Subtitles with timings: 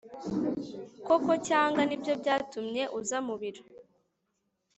[1.07, 3.63] koko Cyanga nibyo byatumye uza mubiro